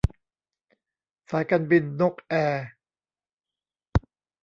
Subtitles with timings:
[1.29, 2.65] สายการบินนกแอร์